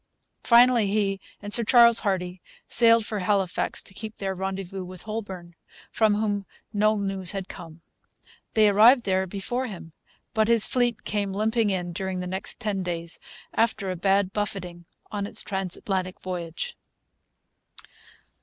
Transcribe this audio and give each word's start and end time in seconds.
Finally, 0.43 0.87
he 0.87 1.19
and 1.43 1.53
Sir 1.53 1.63
Charles 1.63 1.99
Hardy 1.99 2.41
sailed 2.67 3.05
for 3.05 3.19
Halifax 3.19 3.83
to 3.83 3.93
keep 3.93 4.17
their 4.17 4.33
rendezvous 4.33 4.83
with 4.83 5.03
Holbourne, 5.03 5.53
from 5.91 6.15
whom 6.15 6.47
no 6.73 6.97
news 6.97 7.33
had 7.33 7.47
come. 7.47 7.81
They 8.55 8.67
arrived 8.67 9.03
there 9.03 9.27
before 9.27 9.67
him; 9.67 9.93
but 10.33 10.47
his 10.47 10.65
fleet 10.65 11.03
came 11.03 11.33
limping 11.33 11.69
in 11.69 11.93
during 11.93 12.19
the 12.19 12.25
next 12.25 12.59
ten 12.59 12.81
days, 12.81 13.19
after 13.53 13.91
a 13.91 13.95
bad 13.95 14.33
buffeting 14.33 14.87
on 15.11 15.27
its 15.27 15.43
transatlantic 15.43 16.19
voyage. 16.19 16.75